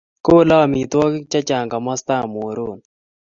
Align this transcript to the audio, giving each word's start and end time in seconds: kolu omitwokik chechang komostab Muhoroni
kolu 0.25 0.51
omitwokik 0.65 1.25
chechang 1.31 1.69
komostab 1.71 2.23
Muhoroni 2.33 2.83